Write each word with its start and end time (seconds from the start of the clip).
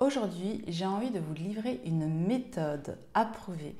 Aujourd'hui, 0.00 0.64
j'ai 0.66 0.86
envie 0.86 1.10
de 1.10 1.18
vous 1.18 1.34
livrer 1.34 1.82
une 1.84 2.08
méthode 2.08 2.96
approuvée 3.12 3.76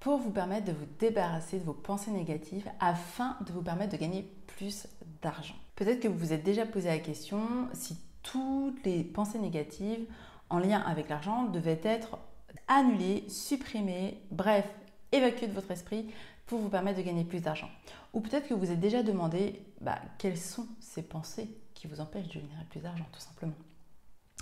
pour 0.00 0.16
vous 0.16 0.30
permettre 0.30 0.64
de 0.64 0.72
vous 0.72 0.86
débarrasser 0.98 1.58
de 1.58 1.64
vos 1.64 1.74
pensées 1.74 2.10
négatives 2.10 2.66
afin 2.80 3.36
de 3.46 3.52
vous 3.52 3.60
permettre 3.60 3.92
de 3.92 3.98
gagner 3.98 4.22
plus 4.46 4.88
d'argent. 5.20 5.54
Peut-être 5.76 6.00
que 6.00 6.08
vous 6.08 6.16
vous 6.16 6.32
êtes 6.32 6.42
déjà 6.42 6.64
posé 6.64 6.88
la 6.88 6.98
question 6.98 7.68
si 7.74 7.98
toutes 8.22 8.82
les 8.86 9.04
pensées 9.04 9.38
négatives 9.38 10.06
en 10.48 10.58
lien 10.58 10.80
avec 10.80 11.10
l'argent 11.10 11.44
devaient 11.44 11.80
être 11.84 12.16
annulées, 12.66 13.24
supprimées, 13.28 14.22
bref, 14.30 14.64
évacuées 15.12 15.48
de 15.48 15.52
votre 15.52 15.70
esprit 15.70 16.06
pour 16.46 16.60
vous 16.60 16.70
permettre 16.70 16.96
de 16.96 17.04
gagner 17.04 17.24
plus 17.24 17.42
d'argent. 17.42 17.68
Ou 18.14 18.20
peut-être 18.20 18.48
que 18.48 18.54
vous 18.54 18.60
vous 18.60 18.70
êtes 18.70 18.80
déjà 18.80 19.02
demandé 19.02 19.62
bah, 19.82 19.98
quelles 20.16 20.38
sont 20.38 20.66
ces 20.80 21.02
pensées 21.02 21.50
qui 21.74 21.88
vous 21.88 22.00
empêchent 22.00 22.28
de 22.28 22.32
générer 22.32 22.64
plus 22.70 22.80
d'argent, 22.80 23.06
tout 23.12 23.20
simplement. 23.20 23.52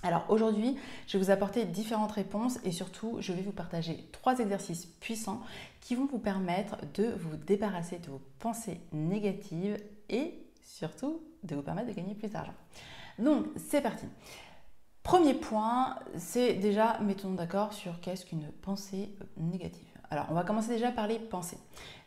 Alors 0.03 0.27
aujourd'hui, 0.29 0.77
je 1.07 1.17
vais 1.17 1.25
vous 1.25 1.31
apporter 1.31 1.65
différentes 1.65 2.13
réponses 2.13 2.59
et 2.65 2.71
surtout, 2.71 3.17
je 3.21 3.33
vais 3.33 3.43
vous 3.43 3.53
partager 3.53 4.09
trois 4.13 4.39
exercices 4.39 4.87
puissants 4.87 5.41
qui 5.81 5.95
vont 5.95 6.07
vous 6.07 6.19
permettre 6.19 6.77
de 6.95 7.15
vous 7.19 7.37
débarrasser 7.37 7.99
de 7.99 8.11
vos 8.11 8.21
pensées 8.39 8.81
négatives 8.93 9.79
et 10.09 10.35
surtout 10.63 11.23
de 11.43 11.57
vous 11.57 11.63
permettre 11.63 11.89
de 11.89 11.95
gagner 11.95 12.15
plus 12.15 12.29
d'argent. 12.29 12.55
Donc, 13.19 13.47
c'est 13.57 13.81
parti. 13.81 14.07
Premier 15.03 15.35
point, 15.35 15.97
c'est 16.19 16.55
déjà, 16.55 16.99
mettons 17.01 17.33
d'accord 17.33 17.73
sur 17.73 18.01
qu'est-ce 18.01 18.27
qu'une 18.27 18.51
pensée 18.63 19.17
négative. 19.37 19.87
Alors, 20.11 20.27
on 20.31 20.35
va 20.35 20.45
commencer 20.45 20.69
déjà 20.69 20.93
par 20.93 21.07
les 21.07 21.19
pensées. 21.19 21.59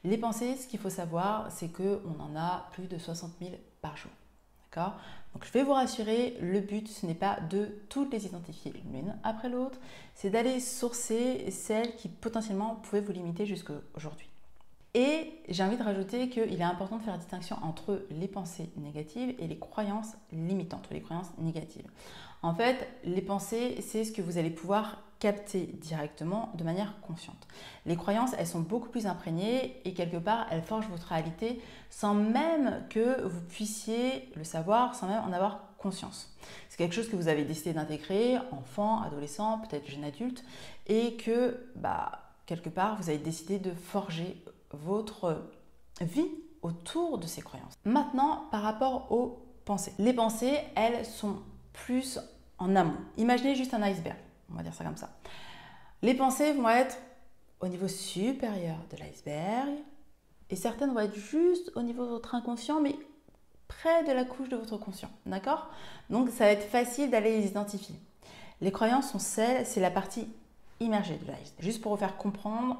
Les 0.03 0.17
pensées, 0.17 0.55
ce 0.55 0.67
qu'il 0.67 0.79
faut 0.79 0.89
savoir, 0.89 1.51
c'est 1.51 1.69
qu'on 1.69 2.19
en 2.19 2.35
a 2.35 2.69
plus 2.71 2.87
de 2.87 2.97
60 2.97 3.31
000 3.39 3.51
par 3.81 3.97
jour. 3.97 4.11
Donc 4.75 5.45
je 5.45 5.51
vais 5.51 5.63
vous 5.63 5.73
rassurer, 5.73 6.37
le 6.41 6.59
but 6.59 6.87
ce 6.87 7.05
n'est 7.05 7.13
pas 7.13 7.39
de 7.49 7.67
toutes 7.89 8.11
les 8.11 8.25
identifier 8.25 8.73
l'une 8.91 9.15
après 9.23 9.49
l'autre, 9.49 9.79
c'est 10.15 10.29
d'aller 10.29 10.59
sourcer 10.59 11.49
celles 11.51 11.95
qui 11.95 12.09
potentiellement 12.09 12.75
pouvaient 12.75 13.01
vous 13.01 13.11
limiter 13.11 13.45
jusqu'à 13.45 13.73
aujourd'hui. 13.95 14.28
Et 14.95 15.33
j'ai 15.49 15.63
envie 15.63 15.77
de 15.77 15.83
rajouter 15.83 16.29
qu'il 16.29 16.59
est 16.59 16.63
important 16.63 16.97
de 16.97 17.03
faire 17.03 17.13
la 17.13 17.19
distinction 17.19 17.57
entre 17.61 18.05
les 18.09 18.27
pensées 18.27 18.69
négatives 18.77 19.35
et 19.37 19.47
les 19.47 19.59
croyances 19.59 20.15
limitantes 20.31 20.87
ou 20.89 20.93
les 20.93 21.01
croyances 21.01 21.29
négatives. 21.37 21.87
En 22.41 22.55
fait, 22.55 22.87
les 23.03 23.21
pensées, 23.21 23.77
c'est 23.81 24.03
ce 24.03 24.11
que 24.11 24.21
vous 24.21 24.37
allez 24.37 24.49
pouvoir 24.49 24.97
capter 25.19 25.65
directement 25.81 26.51
de 26.55 26.63
manière 26.63 26.99
consciente. 27.01 27.47
Les 27.85 27.97
croyances, 27.97 28.31
elles 28.37 28.47
sont 28.47 28.61
beaucoup 28.61 28.87
plus 28.87 29.05
imprégnées 29.05 29.81
et 29.83 29.93
quelque 29.93 30.17
part, 30.17 30.47
elles 30.49 30.63
forgent 30.63 30.87
votre 30.87 31.07
réalité 31.07 31.61
sans 31.89 32.13
même 32.13 32.85
que 32.89 33.21
vous 33.23 33.41
puissiez 33.41 34.31
le 34.35 34.45
savoir, 34.45 34.95
sans 34.95 35.07
même 35.07 35.21
en 35.27 35.33
avoir 35.33 35.65
conscience. 35.77 36.33
C'est 36.69 36.77
quelque 36.77 36.95
chose 36.95 37.09
que 37.09 37.15
vous 37.15 37.27
avez 37.27 37.43
décidé 37.43 37.73
d'intégrer, 37.73 38.37
enfant, 38.51 39.01
adolescent, 39.01 39.59
peut-être 39.59 39.89
jeune 39.89 40.03
adulte, 40.03 40.43
et 40.87 41.15
que, 41.15 41.57
bah, 41.75 42.11
quelque 42.45 42.69
part, 42.69 42.95
vous 43.01 43.09
avez 43.09 43.17
décidé 43.19 43.59
de 43.59 43.71
forger 43.71 44.41
votre 44.71 45.43
vie 46.01 46.29
autour 46.61 47.17
de 47.17 47.27
ces 47.27 47.41
croyances. 47.41 47.73
Maintenant, 47.85 48.47
par 48.51 48.61
rapport 48.61 49.11
aux 49.11 49.45
pensées. 49.65 49.93
Les 49.99 50.13
pensées, 50.13 50.57
elles 50.75 51.05
sont 51.05 51.37
plus 51.73 52.19
en 52.57 52.75
amont. 52.75 52.97
Imaginez 53.17 53.55
juste 53.55 53.73
un 53.73 53.81
iceberg, 53.81 54.17
on 54.51 54.55
va 54.55 54.63
dire 54.63 54.73
ça 54.73 54.83
comme 54.83 54.97
ça. 54.97 55.09
Les 56.01 56.13
pensées 56.13 56.53
vont 56.53 56.69
être 56.69 56.97
au 57.61 57.67
niveau 57.67 57.87
supérieur 57.87 58.77
de 58.91 58.97
l'iceberg 58.97 59.69
et 60.49 60.55
certaines 60.55 60.93
vont 60.93 61.01
être 61.01 61.15
juste 61.15 61.71
au 61.75 61.81
niveau 61.81 62.05
de 62.05 62.09
votre 62.09 62.35
inconscient, 62.35 62.81
mais 62.81 62.95
près 63.67 64.03
de 64.03 64.11
la 64.11 64.25
couche 64.25 64.49
de 64.49 64.57
votre 64.57 64.77
conscient. 64.77 65.09
D'accord? 65.25 65.69
Donc 66.09 66.29
ça 66.29 66.45
va 66.45 66.51
être 66.51 66.67
facile 66.67 67.11
d'aller 67.11 67.39
les 67.39 67.47
identifier. 67.47 67.95
Les 68.61 68.71
croyances 68.71 69.11
sont 69.11 69.19
celles, 69.19 69.65
c'est 69.65 69.79
la 69.79 69.91
partie 69.91 70.27
immergée 70.79 71.17
de 71.17 71.25
l'iceberg. 71.25 71.53
Juste 71.59 71.81
pour 71.81 71.93
vous 71.93 71.99
faire 71.99 72.17
comprendre 72.17 72.77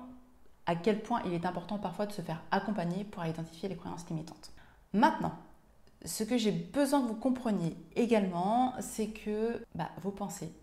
à 0.69 0.75
quel 0.75 1.01
point 1.01 1.23
il 1.25 1.33
est 1.33 1.47
important 1.47 1.79
parfois 1.79 2.05
de 2.05 2.11
se 2.11 2.21
faire 2.21 2.43
accompagner 2.51 3.03
pour 3.03 3.25
identifier 3.25 3.67
les 3.67 3.75
croyances 3.75 4.07
limitantes. 4.07 4.51
Maintenant, 4.93 5.33
ce 6.05 6.23
que 6.23 6.37
j'ai 6.37 6.51
besoin 6.51 7.01
que 7.01 7.07
vous 7.07 7.15
compreniez 7.15 7.75
également, 7.95 8.75
c'est 8.79 9.07
que 9.07 9.65
bah, 9.73 9.89
vos 10.03 10.11
pensées 10.11 10.53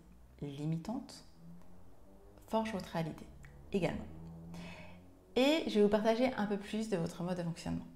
limitantes 0.41 1.25
forgent 2.47 2.71
votre 2.71 2.89
réalité 2.91 3.27
également. 3.73 4.07
Et 5.35 5.65
je 5.67 5.75
vais 5.75 5.83
vous 5.83 5.89
partager 5.89 6.33
un 6.35 6.47
peu 6.47 6.57
plus 6.57 6.89
de 6.89 6.97
votre 6.97 7.25
mode 7.25 7.39
de 7.39 7.43
fonctionnement. 7.43 7.87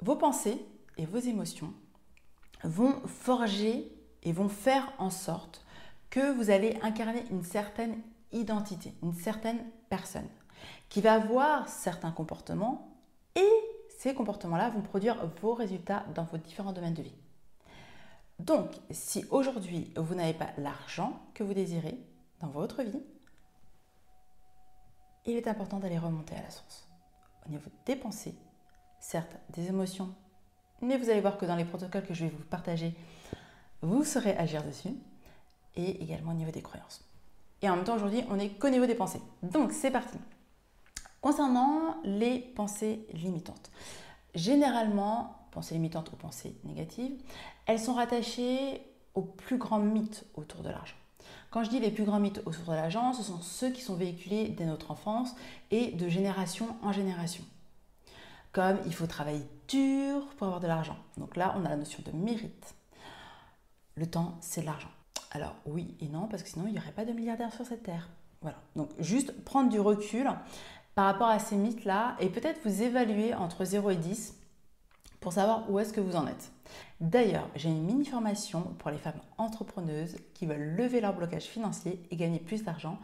Vos 0.00 0.14
pensées 0.14 0.64
et 0.96 1.06
vos 1.06 1.18
émotions 1.18 1.74
vont 2.62 3.00
forger 3.08 3.90
et 4.22 4.30
vont 4.30 4.48
faire 4.48 4.92
en 4.98 5.10
sorte 5.10 5.66
que 6.08 6.30
vous 6.36 6.50
allez 6.50 6.78
incarner 6.82 7.24
une 7.32 7.42
certaine 7.42 8.00
une 8.34 9.14
certaine 9.14 9.64
personne 9.88 10.28
qui 10.88 11.00
va 11.00 11.14
avoir 11.14 11.68
certains 11.68 12.10
comportements 12.10 12.88
et 13.36 13.48
ces 13.98 14.14
comportements-là 14.14 14.70
vont 14.70 14.82
produire 14.82 15.26
vos 15.40 15.54
résultats 15.54 16.04
dans 16.14 16.24
vos 16.24 16.38
différents 16.38 16.72
domaines 16.72 16.94
de 16.94 17.02
vie. 17.02 17.14
Donc, 18.38 18.70
si 18.90 19.24
aujourd'hui 19.30 19.92
vous 19.96 20.14
n'avez 20.14 20.34
pas 20.34 20.50
l'argent 20.58 21.20
que 21.34 21.44
vous 21.44 21.54
désirez 21.54 21.98
dans 22.40 22.48
votre 22.48 22.82
vie, 22.82 23.02
il 25.26 25.36
est 25.36 25.48
important 25.48 25.78
d'aller 25.78 25.98
remonter 25.98 26.34
à 26.34 26.42
la 26.42 26.50
source. 26.50 26.88
Au 27.46 27.50
niveau 27.50 27.70
des 27.86 27.96
pensées, 27.96 28.34
certes 28.98 29.36
des 29.50 29.68
émotions, 29.68 30.12
mais 30.82 30.98
vous 30.98 31.08
allez 31.08 31.20
voir 31.20 31.38
que 31.38 31.46
dans 31.46 31.56
les 31.56 31.64
protocoles 31.64 32.04
que 32.04 32.14
je 32.14 32.24
vais 32.24 32.30
vous 32.30 32.44
partager, 32.44 32.94
vous 33.80 34.04
saurez 34.04 34.36
agir 34.36 34.62
dessus, 34.64 34.94
et 35.76 36.02
également 36.02 36.32
au 36.32 36.34
niveau 36.34 36.50
des 36.50 36.62
croyances. 36.62 37.04
Et 37.64 37.70
en 37.70 37.76
même 37.76 37.84
temps, 37.86 37.94
aujourd'hui, 37.94 38.22
on 38.28 38.36
n'est 38.36 38.50
qu'au 38.50 38.68
niveau 38.68 38.84
des 38.84 38.94
pensées. 38.94 39.22
Donc, 39.42 39.72
c'est 39.72 39.90
parti. 39.90 40.18
Concernant 41.22 41.96
les 42.04 42.38
pensées 42.38 43.06
limitantes, 43.14 43.70
généralement, 44.34 45.48
pensées 45.50 45.72
limitantes 45.72 46.12
ou 46.12 46.16
pensées 46.16 46.54
négatives, 46.64 47.14
elles 47.64 47.80
sont 47.80 47.94
rattachées 47.94 48.82
aux 49.14 49.22
plus 49.22 49.56
grands 49.56 49.78
mythes 49.78 50.26
autour 50.34 50.60
de 50.60 50.68
l'argent. 50.68 50.96
Quand 51.50 51.64
je 51.64 51.70
dis 51.70 51.80
les 51.80 51.90
plus 51.90 52.04
grands 52.04 52.20
mythes 52.20 52.42
autour 52.44 52.64
de 52.64 52.76
l'argent, 52.76 53.14
ce 53.14 53.22
sont 53.22 53.40
ceux 53.40 53.70
qui 53.70 53.80
sont 53.80 53.94
véhiculés 53.94 54.48
dès 54.48 54.66
notre 54.66 54.90
enfance 54.90 55.34
et 55.70 55.92
de 55.92 56.06
génération 56.10 56.76
en 56.82 56.92
génération. 56.92 57.44
Comme 58.52 58.76
il 58.84 58.94
faut 58.94 59.06
travailler 59.06 59.46
dur 59.68 60.26
pour 60.36 60.48
avoir 60.48 60.60
de 60.60 60.66
l'argent. 60.66 60.98
Donc 61.16 61.34
là, 61.34 61.54
on 61.56 61.64
a 61.64 61.70
la 61.70 61.76
notion 61.76 62.02
de 62.04 62.12
mérite. 62.12 62.74
Le 63.94 64.04
temps, 64.04 64.36
c'est 64.42 64.60
de 64.60 64.66
l'argent. 64.66 64.90
Alors 65.34 65.56
oui 65.66 65.96
et 66.00 66.08
non, 66.08 66.26
parce 66.28 66.42
que 66.42 66.48
sinon, 66.48 66.66
il 66.66 66.72
n'y 66.72 66.78
aurait 66.78 66.92
pas 66.92 67.04
de 67.04 67.12
milliardaires 67.12 67.52
sur 67.52 67.66
cette 67.66 67.82
terre. 67.82 68.08
Voilà. 68.40 68.56
Donc 68.76 68.88
juste 68.98 69.44
prendre 69.44 69.68
du 69.68 69.80
recul 69.80 70.30
par 70.94 71.06
rapport 71.06 71.28
à 71.28 71.38
ces 71.38 71.56
mythes-là 71.56 72.16
et 72.20 72.28
peut-être 72.28 72.60
vous 72.64 72.82
évaluer 72.82 73.34
entre 73.34 73.64
0 73.64 73.90
et 73.90 73.96
10 73.96 74.34
pour 75.20 75.32
savoir 75.32 75.68
où 75.70 75.78
est-ce 75.78 75.92
que 75.92 76.00
vous 76.00 76.16
en 76.16 76.26
êtes. 76.26 76.52
D'ailleurs, 77.00 77.48
j'ai 77.56 77.68
une 77.68 77.84
mini 77.84 78.04
formation 78.04 78.62
pour 78.78 78.90
les 78.90 78.98
femmes 78.98 79.20
entrepreneuses 79.36 80.16
qui 80.34 80.46
veulent 80.46 80.76
lever 80.76 81.00
leur 81.00 81.14
blocage 81.14 81.44
financier 81.44 82.00
et 82.10 82.16
gagner 82.16 82.38
plus 82.38 82.62
d'argent 82.62 82.98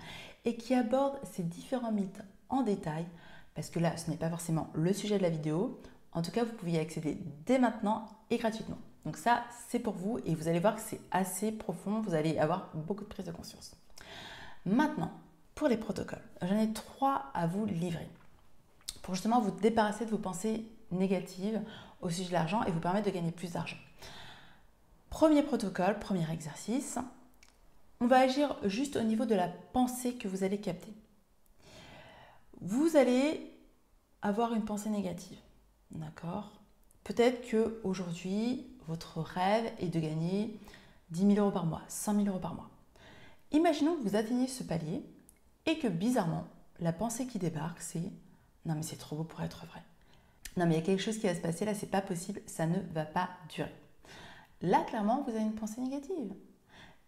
et 0.45 0.57
qui 0.57 0.75
aborde 0.75 1.19
ces 1.25 1.43
différents 1.43 1.93
mythes 1.93 2.23
en 2.49 2.63
détail 2.63 3.07
parce 3.55 3.71
que 3.71 3.81
là, 3.81 3.97
ce 3.97 4.11
n'est 4.11 4.17
pas 4.17 4.31
forcément 4.31 4.69
le 4.75 4.93
sujet 4.93 5.19
de 5.19 5.23
la 5.23 5.31
vidéo. 5.31 5.81
En 6.13 6.23
tout 6.23 6.31
cas, 6.31 6.45
vous 6.45 6.53
pouvez 6.53 6.73
y 6.73 6.79
accéder 6.79 7.19
dès 7.47 7.59
maintenant 7.59 8.07
et 8.31 8.39
gratuitement. 8.39 8.79
Donc 9.05 9.17
ça, 9.17 9.45
c'est 9.69 9.79
pour 9.79 9.95
vous 9.95 10.19
et 10.25 10.35
vous 10.35 10.49
allez 10.49 10.61
voir 10.61 10.77
que 10.77 10.83
c'est 10.83 11.01
assez 11.11 11.53
profond, 11.53 12.01
vous 12.01 12.15
allez 12.15 12.39
avoir 12.39 12.71
beaucoup 12.75 13.05
de 13.05 13.09
prise 13.09 13.27
de 13.27 13.33
conscience. 13.33 13.75
Maintenant, 14.67 15.13
pour 15.55 15.69
les 15.69 15.77
protocoles, 15.77 16.23
j'en 16.43 16.59
ai 16.59 16.73
trois 16.73 17.31
à 17.35 17.47
vous 17.47 17.65
livrer 17.65 18.09
pour 19.03 19.15
justement 19.15 19.41
vous 19.41 19.51
débarrasser 19.51 20.05
de 20.05 20.11
vos 20.11 20.19
pensées 20.19 20.67
négatives 20.91 21.63
au 22.01 22.11
sujet 22.11 22.29
de 22.29 22.35
l'argent 22.35 22.63
et 22.65 22.71
vous 22.71 22.81
permettre 22.81 23.07
de 23.07 23.15
gagner 23.15 23.33
plus 23.33 23.53
d'argent. 23.53 23.77
Premier 25.09 25.43
protocole, 25.43 25.99
premier 25.99 26.31
exercice, 26.31 26.99
on 28.01 28.07
va 28.07 28.21
agir 28.21 28.57
juste 28.65 28.97
au 28.97 29.03
niveau 29.03 29.25
de 29.25 29.35
la 29.35 29.49
pensée 29.49 30.15
que 30.15 30.29
vous 30.29 30.45
allez 30.45 30.61
capter. 30.61 30.95
Vous 32.61 32.97
allez 32.97 33.53
avoir 34.23 34.55
une 34.55 34.65
pensée 34.65 34.91
négative, 34.91 35.39
d'accord? 35.91 36.53
Peut-être 37.05 37.47
que 37.49 37.81
aujourd'hui 37.83 38.70
votre 38.89 39.21
rêve 39.21 39.73
est 39.79 39.89
de 39.89 40.01
gagner 40.01 40.59
10 41.11 41.35
000 41.35 41.39
euros 41.39 41.51
par 41.51 41.67
mois, 41.67 41.83
100 41.89 42.15
000 42.15 42.27
euros 42.27 42.39
par 42.39 42.55
mois. 42.55 42.71
Imaginons 43.53 43.97
que 43.97 44.09
vous 44.09 44.17
atteignez 44.17 44.47
ce 44.47 44.63
palier 44.63 45.03
et 45.67 45.79
que 45.79 45.89
bizarrement, 45.89 46.47
la 46.79 46.93
pensée 46.93 47.27
qui 47.27 47.39
débarque, 47.39 47.81
c'est 47.81 48.13
non 48.67 48.75
mais 48.75 48.83
c'est 48.83 48.97
trop 48.97 49.17
beau 49.17 49.25
pour 49.25 49.41
être 49.43 49.67
vrai. 49.67 49.83
Non 50.57 50.67
mais 50.67 50.75
il 50.75 50.79
y 50.79 50.83
a 50.83 50.85
quelque 50.85 51.03
chose 51.03 51.19
qui 51.19 51.27
va 51.27 51.35
se 51.35 51.41
passer 51.41 51.65
là, 51.65 51.75
c'est 51.75 51.87
pas 51.91 52.03
possible, 52.03 52.41
ça 52.47 52.67
ne 52.67 52.79
va 52.93 53.05
pas 53.05 53.31
durer. 53.49 53.75
Là, 54.63 54.83
clairement, 54.83 55.23
vous 55.23 55.31
avez 55.31 55.41
une 55.41 55.55
pensée 55.55 55.81
négative. 55.81 56.35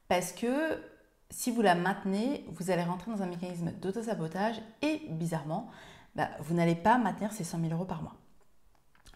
Parce 0.09 0.33
que 0.33 0.83
si 1.31 1.51
vous 1.51 1.63
la 1.63 1.75
maintenez, 1.75 2.45
vous 2.49 2.71
allez 2.71 2.83
rentrer 2.83 3.11
dans 3.11 3.23
un 3.23 3.27
mécanisme 3.27 3.73
d'auto-sabotage 3.73 4.57
et 4.81 5.03
bizarrement, 5.11 5.71
bah, 6.15 6.31
vous 6.41 6.55
n'allez 6.55 6.75
pas 6.75 6.99
maintenir 6.99 7.33
ces 7.33 7.45
100 7.45 7.61
000 7.61 7.73
euros 7.73 7.85
par 7.85 8.03
mois. 8.03 8.17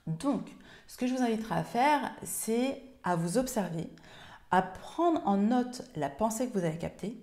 Donc, 0.07 0.49
ce 0.87 0.97
que 0.97 1.07
je 1.07 1.15
vous 1.15 1.23
inviterai 1.23 1.57
à 1.57 1.65
faire, 1.65 2.13
c'est 2.23 2.83
à 3.03 3.17
vous 3.17 3.39
observer, 3.39 3.89
à 4.51 4.63
prendre 4.63 5.21
en 5.27 5.37
note 5.37 5.83
la 5.97 6.09
pensée 6.09 6.49
que 6.49 6.59
vous 6.59 6.65
avez 6.65 6.79
captée 6.79 7.17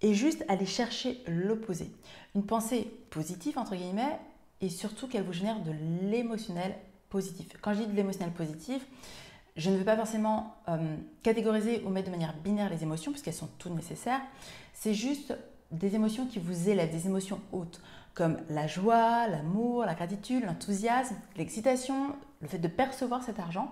et 0.00 0.14
juste 0.14 0.44
aller 0.48 0.66
chercher 0.66 1.22
l'opposé. 1.26 1.90
Une 2.34 2.46
pensée 2.46 2.90
positive, 3.10 3.58
entre 3.58 3.74
guillemets, 3.74 4.18
et 4.60 4.68
surtout 4.68 5.08
qu'elle 5.08 5.24
vous 5.24 5.32
génère 5.32 5.60
de 5.62 5.72
l'émotionnel 6.02 6.76
positif. 7.08 7.48
Quand 7.60 7.74
je 7.74 7.80
dis 7.80 7.86
de 7.86 7.96
l'émotionnel 7.96 8.32
positif, 8.32 8.86
je 9.56 9.70
ne 9.70 9.76
veux 9.76 9.84
pas 9.84 9.96
forcément 9.96 10.54
euh, 10.68 10.96
catégoriser 11.22 11.82
ou 11.84 11.90
mettre 11.90 12.06
de 12.06 12.12
manière 12.12 12.34
binaire 12.34 12.70
les 12.70 12.82
émotions, 12.82 13.10
puisqu'elles 13.10 13.34
sont 13.34 13.50
toutes 13.58 13.74
nécessaires. 13.74 14.20
C'est 14.72 14.94
juste 14.94 15.34
des 15.72 15.94
émotions 15.96 16.26
qui 16.26 16.38
vous 16.38 16.68
élèvent, 16.68 16.92
des 16.92 17.06
émotions 17.06 17.40
hautes, 17.52 17.80
comme 18.18 18.40
la 18.50 18.66
joie, 18.66 19.28
l'amour, 19.28 19.84
la 19.84 19.94
gratitude, 19.94 20.44
l'enthousiasme, 20.44 21.14
l'excitation, 21.36 22.16
le 22.40 22.48
fait 22.48 22.58
de 22.58 22.66
percevoir 22.66 23.22
cet 23.22 23.38
argent. 23.38 23.70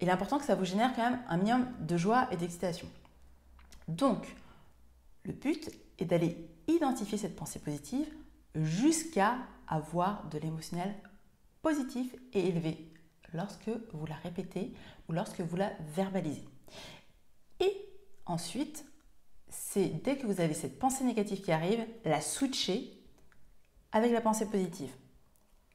Il 0.00 0.06
est 0.06 0.12
important 0.12 0.38
que 0.38 0.44
ça 0.44 0.54
vous 0.54 0.64
génère 0.64 0.94
quand 0.94 1.10
même 1.10 1.20
un 1.28 1.36
minimum 1.38 1.66
de 1.80 1.96
joie 1.96 2.28
et 2.30 2.36
d'excitation. 2.36 2.86
Donc, 3.88 4.32
le 5.24 5.32
but 5.32 5.72
est 5.98 6.04
d'aller 6.04 6.48
identifier 6.68 7.18
cette 7.18 7.34
pensée 7.34 7.58
positive 7.58 8.06
jusqu'à 8.54 9.38
avoir 9.66 10.28
de 10.28 10.38
l'émotionnel 10.38 10.94
positif 11.60 12.14
et 12.32 12.46
élevé 12.46 12.92
lorsque 13.32 13.70
vous 13.92 14.06
la 14.06 14.14
répétez 14.14 14.72
ou 15.08 15.12
lorsque 15.12 15.40
vous 15.40 15.56
la 15.56 15.72
verbalisez. 15.96 16.44
Et 17.58 17.76
ensuite, 18.24 18.84
c'est 19.48 19.88
dès 20.04 20.16
que 20.16 20.28
vous 20.28 20.40
avez 20.40 20.54
cette 20.54 20.78
pensée 20.78 21.02
négative 21.02 21.40
qui 21.40 21.50
arrive, 21.50 21.84
la 22.04 22.20
switcher 22.20 23.03
avec 23.94 24.12
la 24.12 24.20
pensée 24.20 24.46
positive 24.46 24.90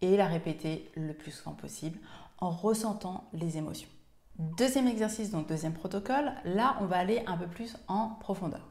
et 0.02 0.16
la 0.16 0.28
répéter 0.28 0.92
le 0.96 1.14
plus 1.14 1.32
souvent 1.32 1.56
possible 1.56 1.98
en 2.38 2.52
ressentant 2.52 3.28
les 3.34 3.58
émotions. 3.58 3.90
Deuxième 4.38 4.88
exercice, 4.88 5.32
donc 5.32 5.48
deuxième 5.48 5.74
protocole, 5.74 6.32
là 6.46 6.78
on 6.82 6.86
va 6.86 6.98
aller 6.98 7.24
un 7.26 7.36
peu 7.36 7.48
plus 7.48 7.76
en 7.88 8.10
profondeur. 8.20 8.68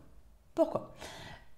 Pourquoi? 0.55 0.95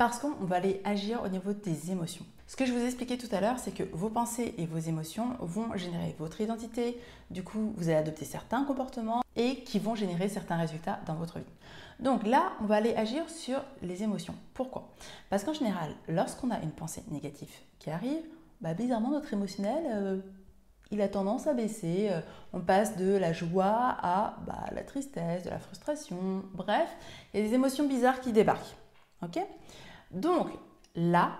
Parce 0.00 0.18
qu'on 0.18 0.30
va 0.46 0.56
aller 0.56 0.80
agir 0.82 1.22
au 1.22 1.28
niveau 1.28 1.52
des 1.52 1.90
émotions. 1.90 2.24
Ce 2.46 2.56
que 2.56 2.64
je 2.64 2.72
vous 2.72 2.82
expliquais 2.82 3.18
tout 3.18 3.28
à 3.32 3.42
l'heure, 3.42 3.58
c'est 3.58 3.70
que 3.70 3.82
vos 3.92 4.08
pensées 4.08 4.54
et 4.56 4.64
vos 4.64 4.78
émotions 4.78 5.36
vont 5.40 5.76
générer 5.76 6.16
votre 6.18 6.40
identité, 6.40 6.98
du 7.30 7.42
coup 7.42 7.74
vous 7.76 7.90
allez 7.90 7.98
adopter 7.98 8.24
certains 8.24 8.64
comportements 8.64 9.20
et 9.36 9.56
qui 9.56 9.78
vont 9.78 9.94
générer 9.94 10.30
certains 10.30 10.56
résultats 10.56 11.00
dans 11.06 11.16
votre 11.16 11.38
vie. 11.38 11.52
Donc 11.98 12.26
là, 12.26 12.52
on 12.62 12.64
va 12.64 12.76
aller 12.76 12.94
agir 12.94 13.28
sur 13.28 13.62
les 13.82 14.02
émotions. 14.02 14.34
Pourquoi? 14.54 14.88
Parce 15.28 15.44
qu'en 15.44 15.52
général, 15.52 15.90
lorsqu'on 16.08 16.50
a 16.50 16.58
une 16.60 16.72
pensée 16.72 17.02
négative 17.10 17.52
qui 17.78 17.90
arrive, 17.90 18.24
bah, 18.62 18.72
bizarrement 18.72 19.10
notre 19.10 19.34
émotionnel, 19.34 19.84
euh, 19.90 20.18
il 20.90 21.02
a 21.02 21.08
tendance 21.08 21.46
à 21.46 21.52
baisser. 21.52 22.08
Euh, 22.10 22.22
on 22.54 22.60
passe 22.60 22.96
de 22.96 23.18
la 23.18 23.34
joie 23.34 23.98
à 24.00 24.38
bah, 24.46 24.64
la 24.72 24.82
tristesse, 24.82 25.42
de 25.42 25.50
la 25.50 25.58
frustration, 25.58 26.42
bref, 26.54 26.88
il 27.34 27.40
y 27.40 27.44
a 27.44 27.46
des 27.46 27.54
émotions 27.54 27.86
bizarres 27.86 28.22
qui 28.22 28.32
débarquent. 28.32 28.76
Ok? 29.22 29.38
Donc 30.10 30.48
là, 30.94 31.38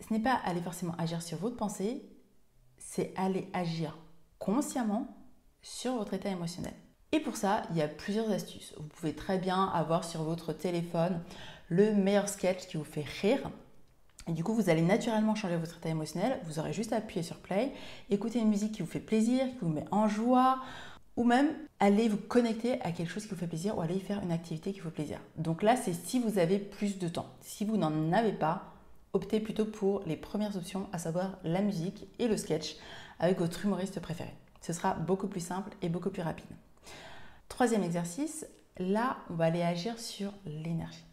ce 0.00 0.12
n'est 0.12 0.20
pas 0.22 0.40
aller 0.44 0.60
forcément 0.60 0.94
agir 0.98 1.22
sur 1.22 1.38
votre 1.38 1.56
pensée, 1.56 2.02
c'est 2.78 3.12
aller 3.16 3.48
agir 3.52 3.96
consciemment 4.38 5.08
sur 5.62 5.94
votre 5.94 6.14
état 6.14 6.28
émotionnel. 6.28 6.74
Et 7.12 7.20
pour 7.20 7.36
ça, 7.36 7.62
il 7.70 7.76
y 7.76 7.82
a 7.82 7.88
plusieurs 7.88 8.30
astuces. 8.30 8.74
Vous 8.78 8.88
pouvez 8.88 9.14
très 9.14 9.38
bien 9.38 9.66
avoir 9.66 10.04
sur 10.04 10.22
votre 10.22 10.52
téléphone 10.52 11.20
le 11.68 11.94
meilleur 11.94 12.28
sketch 12.28 12.66
qui 12.66 12.76
vous 12.76 12.84
fait 12.84 13.04
rire. 13.20 13.50
Et 14.28 14.32
du 14.32 14.44
coup, 14.44 14.54
vous 14.54 14.70
allez 14.70 14.82
naturellement 14.82 15.34
changer 15.34 15.56
votre 15.56 15.78
état 15.78 15.88
émotionnel. 15.88 16.40
Vous 16.44 16.58
aurez 16.58 16.72
juste 16.72 16.92
à 16.92 16.96
appuyer 16.96 17.22
sur 17.22 17.38
play, 17.38 17.72
écouter 18.08 18.38
une 18.38 18.48
musique 18.48 18.72
qui 18.72 18.82
vous 18.82 18.88
fait 18.88 19.00
plaisir, 19.00 19.44
qui 19.44 19.58
vous 19.60 19.68
met 19.68 19.84
en 19.90 20.08
joie, 20.08 20.60
ou 21.16 21.24
même 21.24 21.48
aller 21.78 22.08
vous 22.08 22.16
connecter 22.16 22.80
à 22.82 22.92
quelque 22.92 23.10
chose 23.10 23.24
qui 23.24 23.30
vous 23.30 23.36
fait 23.36 23.46
plaisir 23.46 23.76
ou 23.76 23.80
aller 23.80 23.98
faire 23.98 24.22
une 24.22 24.32
activité 24.32 24.72
qui 24.72 24.80
vous 24.80 24.88
fait 24.88 24.94
plaisir. 24.94 25.20
Donc 25.36 25.62
là, 25.62 25.76
c'est 25.76 25.92
si 25.92 26.18
vous 26.18 26.38
avez 26.38 26.58
plus 26.58 26.98
de 26.98 27.08
temps. 27.08 27.26
Si 27.40 27.64
vous 27.64 27.76
n'en 27.76 28.12
avez 28.12 28.32
pas, 28.32 28.72
optez 29.12 29.40
plutôt 29.40 29.66
pour 29.66 30.02
les 30.06 30.16
premières 30.16 30.56
options, 30.56 30.88
à 30.92 30.98
savoir 30.98 31.38
la 31.44 31.60
musique 31.60 32.06
et 32.18 32.28
le 32.28 32.36
sketch 32.36 32.76
avec 33.18 33.38
votre 33.38 33.64
humoriste 33.64 34.00
préféré. 34.00 34.32
Ce 34.60 34.72
sera 34.72 34.94
beaucoup 34.94 35.28
plus 35.28 35.44
simple 35.44 35.72
et 35.82 35.88
beaucoup 35.88 36.10
plus 36.10 36.22
rapide. 36.22 36.46
Troisième 37.48 37.82
exercice, 37.82 38.46
là, 38.78 39.18
on 39.28 39.34
va 39.34 39.46
aller 39.46 39.62
agir 39.62 39.98
sur 39.98 40.32
l'énergie. 40.46 41.04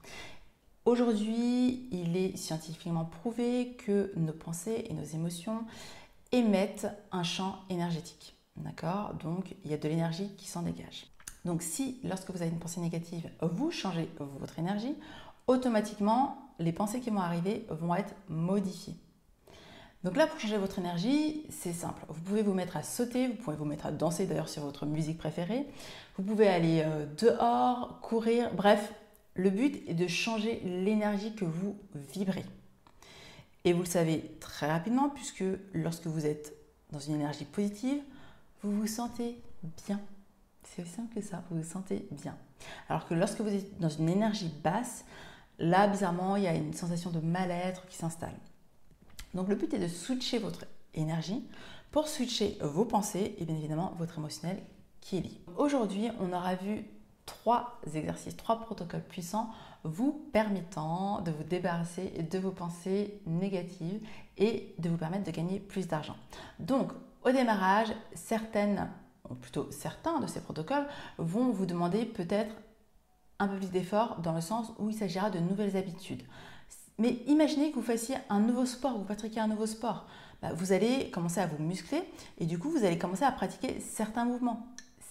Aujourd'hui, 0.85 1.87
il 1.91 2.15
est 2.15 2.37
scientifiquement 2.37 3.05
prouvé 3.05 3.75
que 3.85 4.11
nos 4.15 4.33
pensées 4.33 4.85
et 4.89 4.93
nos 4.93 5.03
émotions 5.03 5.65
émettent 6.31 6.87
un 7.11 7.23
champ 7.23 7.57
énergétique. 7.69 8.38
D'accord 8.59 9.13
Donc, 9.15 9.55
il 9.63 9.71
y 9.71 9.73
a 9.73 9.77
de 9.77 9.87
l'énergie 9.87 10.29
qui 10.37 10.47
s'en 10.47 10.61
dégage. 10.61 11.07
Donc, 11.45 11.61
si 11.61 11.99
lorsque 12.03 12.29
vous 12.31 12.41
avez 12.41 12.51
une 12.51 12.59
pensée 12.59 12.81
négative, 12.81 13.29
vous 13.41 13.71
changez 13.71 14.09
votre 14.19 14.59
énergie, 14.59 14.95
automatiquement, 15.47 16.37
les 16.59 16.73
pensées 16.73 16.99
qui 16.99 17.09
vont 17.09 17.21
arriver 17.21 17.65
vont 17.69 17.95
être 17.95 18.13
modifiées. 18.27 18.95
Donc 20.03 20.15
là, 20.15 20.27
pour 20.27 20.39
changer 20.39 20.57
votre 20.57 20.79
énergie, 20.79 21.43
c'est 21.49 21.73
simple. 21.73 22.01
Vous 22.07 22.21
pouvez 22.21 22.41
vous 22.41 22.53
mettre 22.53 22.77
à 22.77 22.83
sauter, 22.83 23.27
vous 23.27 23.35
pouvez 23.35 23.57
vous 23.57 23.65
mettre 23.65 23.85
à 23.85 23.91
danser 23.91 24.25
d'ailleurs 24.25 24.47
sur 24.47 24.63
votre 24.63 24.85
musique 24.85 25.17
préférée. 25.17 25.65
Vous 26.17 26.23
pouvez 26.23 26.47
aller 26.47 26.83
euh, 26.85 27.05
dehors, 27.17 27.99
courir, 28.01 28.53
bref, 28.53 28.93
le 29.35 29.49
but 29.49 29.83
est 29.87 29.93
de 29.93 30.07
changer 30.07 30.61
l'énergie 30.63 31.35
que 31.35 31.43
vous 31.43 31.77
vibrez. 32.13 32.45
Et 33.65 33.73
vous 33.73 33.81
le 33.81 33.89
savez 33.89 34.37
très 34.39 34.71
rapidement 34.71 35.09
puisque 35.09 35.43
lorsque 35.73 36.07
vous 36.07 36.25
êtes 36.25 36.53
dans 36.91 36.99
une 36.99 37.15
énergie 37.15 37.45
positive, 37.45 38.01
vous 38.61 38.71
vous 38.71 38.87
sentez 38.87 39.41
bien. 39.87 39.99
C'est 40.63 40.81
aussi 40.81 40.91
simple 40.91 41.13
que 41.15 41.21
ça, 41.21 41.43
vous 41.49 41.57
vous 41.57 41.69
sentez 41.69 42.07
bien. 42.11 42.35
Alors 42.89 43.07
que 43.07 43.13
lorsque 43.13 43.41
vous 43.41 43.53
êtes 43.53 43.79
dans 43.79 43.89
une 43.89 44.09
énergie 44.09 44.51
basse, 44.63 45.05
là, 45.57 45.87
bizarrement, 45.87 46.35
il 46.35 46.43
y 46.43 46.47
a 46.47 46.53
une 46.53 46.73
sensation 46.73 47.09
de 47.09 47.19
mal-être 47.19 47.85
qui 47.87 47.97
s'installe. 47.97 48.35
Donc 49.33 49.47
le 49.47 49.55
but 49.55 49.73
est 49.73 49.79
de 49.79 49.87
switcher 49.87 50.39
votre 50.39 50.65
énergie 50.93 51.43
pour 51.91 52.07
switcher 52.07 52.57
vos 52.61 52.85
pensées 52.85 53.35
et 53.37 53.45
bien 53.45 53.55
évidemment 53.55 53.93
votre 53.97 54.17
émotionnel 54.17 54.61
qui 55.01 55.17
est 55.17 55.21
lié. 55.21 55.41
Aujourd'hui, 55.57 56.09
on 56.19 56.33
aura 56.33 56.55
vu 56.55 56.85
trois 57.25 57.79
exercices, 57.93 58.35
trois 58.35 58.59
protocoles 58.59 59.03
puissants 59.03 59.49
vous 59.83 60.11
permettant 60.33 61.21
de 61.21 61.31
vous 61.31 61.43
débarrasser 61.43 62.09
de 62.29 62.39
vos 62.39 62.51
pensées 62.51 63.21
négatives 63.25 64.01
et 64.37 64.73
de 64.79 64.89
vous 64.89 64.97
permettre 64.97 65.23
de 65.23 65.31
gagner 65.31 65.59
plus 65.59 65.87
d'argent. 65.87 66.17
Donc, 66.59 66.91
au 67.23 67.31
démarrage, 67.31 67.89
certaines, 68.13 68.89
ou 69.29 69.35
plutôt 69.35 69.71
certains 69.71 70.19
de 70.19 70.27
ces 70.27 70.41
protocoles 70.41 70.87
vont 71.17 71.51
vous 71.51 71.65
demander 71.65 72.05
peut-être 72.05 72.55
un 73.39 73.47
peu 73.47 73.57
plus 73.57 73.71
d'effort 73.71 74.19
dans 74.21 74.33
le 74.33 74.41
sens 74.41 74.71
où 74.79 74.89
il 74.89 74.95
s'agira 74.95 75.29
de 75.29 75.39
nouvelles 75.39 75.77
habitudes. 75.77 76.23
Mais 76.97 77.19
imaginez 77.27 77.71
que 77.71 77.75
vous 77.75 77.81
fassiez 77.81 78.17
un 78.29 78.39
nouveau 78.39 78.65
sport, 78.65 78.97
vous 78.97 79.05
pratiquez 79.05 79.39
un 79.39 79.47
nouveau 79.47 79.65
sport. 79.65 80.05
Bah, 80.41 80.53
vous 80.53 80.71
allez 80.71 81.09
commencer 81.11 81.39
à 81.39 81.47
vous 81.47 81.61
muscler 81.61 82.03
et 82.37 82.45
du 82.45 82.59
coup, 82.59 82.69
vous 82.69 82.85
allez 82.85 82.97
commencer 82.97 83.23
à 83.23 83.31
pratiquer 83.31 83.79
certains 83.79 84.25
mouvements. 84.25 84.67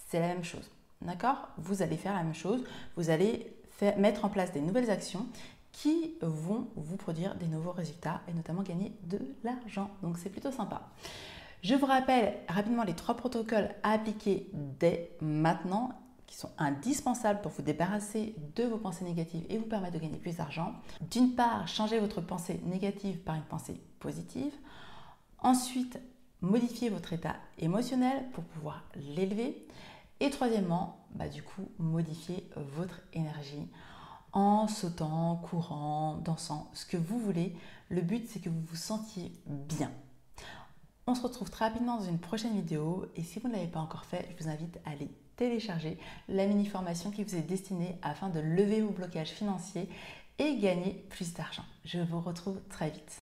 C'est 0.07 0.19
la 0.19 0.27
même 0.27 0.43
chose. 0.43 0.69
D'accord? 1.01 1.49
Vous 1.57 1.81
allez 1.81 1.97
faire 1.97 2.13
la 2.13 2.23
même 2.23 2.35
chose. 2.35 2.63
Vous 2.95 3.09
allez 3.09 3.55
mettre 3.97 4.25
en 4.25 4.29
place 4.29 4.51
des 4.51 4.61
nouvelles 4.61 4.89
actions 4.89 5.25
qui 5.71 6.15
vont 6.21 6.67
vous 6.75 6.97
produire 6.97 7.35
des 7.35 7.47
nouveaux 7.47 7.71
résultats 7.71 8.21
et 8.27 8.33
notamment 8.33 8.63
gagner 8.63 8.93
de 9.03 9.19
l'argent. 9.43 9.89
Donc 10.01 10.17
c'est 10.17 10.29
plutôt 10.29 10.51
sympa. 10.51 10.89
Je 11.61 11.75
vous 11.75 11.85
rappelle 11.85 12.37
rapidement 12.47 12.83
les 12.83 12.93
trois 12.93 13.15
protocoles 13.15 13.69
à 13.83 13.91
appliquer 13.91 14.49
dès 14.53 15.11
maintenant 15.21 15.91
qui 16.25 16.37
sont 16.37 16.51
indispensables 16.57 17.41
pour 17.41 17.51
vous 17.51 17.63
débarrasser 17.63 18.35
de 18.55 18.63
vos 18.63 18.77
pensées 18.77 19.03
négatives 19.03 19.45
et 19.49 19.57
vous 19.57 19.65
permettre 19.65 19.95
de 19.95 19.99
gagner 19.99 20.17
plus 20.17 20.37
d'argent. 20.37 20.73
D'une 21.09 21.33
part, 21.33 21.67
changer 21.67 21.99
votre 21.99 22.21
pensée 22.21 22.61
négative 22.65 23.17
par 23.17 23.35
une 23.35 23.41
pensée 23.41 23.81
positive. 23.99 24.53
Ensuite, 25.39 25.99
modifier 26.41 26.89
votre 26.89 27.11
état 27.11 27.35
émotionnel 27.57 28.29
pour 28.31 28.43
pouvoir 28.45 28.85
l'élever. 28.95 29.67
Et 30.21 30.29
troisièmement, 30.29 30.99
bah, 31.15 31.27
du 31.27 31.43
coup, 31.43 31.67
modifier 31.77 32.49
votre 32.55 33.01
énergie 33.13 33.67
en 34.31 34.67
sautant, 34.67 35.35
courant, 35.37 36.17
dansant, 36.23 36.69
ce 36.73 36.85
que 36.85 36.97
vous 36.97 37.19
voulez. 37.19 37.55
Le 37.89 38.01
but, 38.01 38.27
c'est 38.29 38.39
que 38.39 38.49
vous 38.49 38.61
vous 38.61 38.75
sentiez 38.75 39.33
bien. 39.45 39.91
On 41.09 41.15
se 41.15 41.23
retrouve 41.23 41.49
très 41.49 41.65
rapidement 41.65 41.97
dans 41.97 42.05
une 42.05 42.19
prochaine 42.19 42.53
vidéo 42.53 43.07
et 43.15 43.23
si 43.23 43.39
vous 43.39 43.47
ne 43.47 43.53
l'avez 43.53 43.65
pas 43.65 43.79
encore 43.79 44.05
fait, 44.05 44.29
je 44.29 44.43
vous 44.43 44.47
invite 44.47 44.77
à 44.85 44.91
aller 44.91 45.09
télécharger 45.37 45.97
la 46.27 46.45
mini-formation 46.45 47.09
qui 47.09 47.23
vous 47.23 47.35
est 47.35 47.41
destinée 47.41 47.97
afin 48.03 48.29
de 48.29 48.39
lever 48.39 48.81
vos 48.81 48.91
blocages 48.91 49.31
financiers 49.31 49.89
et 50.37 50.57
gagner 50.57 51.03
plus 51.09 51.33
d'argent. 51.33 51.65
Je 51.83 51.97
vous 51.97 52.19
retrouve 52.19 52.59
très 52.69 52.91
vite. 52.91 53.17